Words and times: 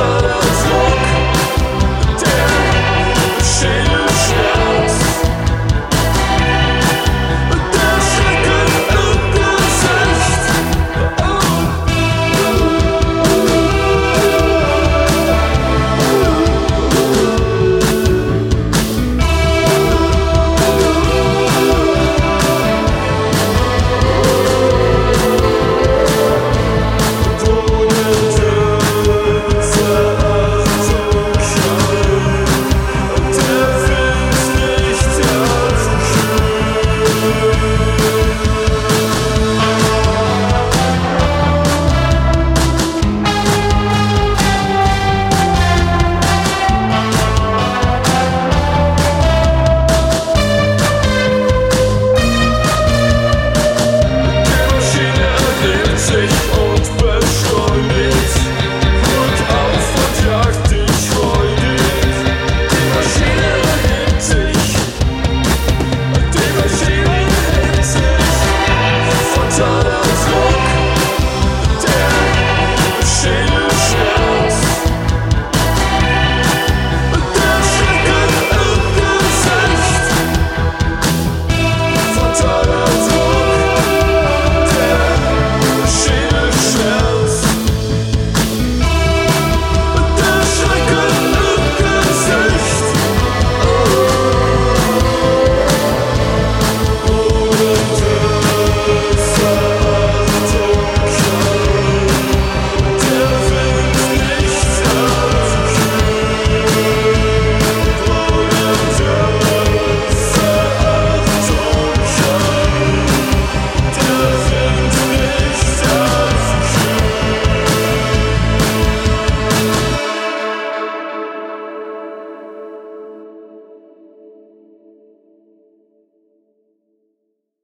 tunnels 0.00 0.59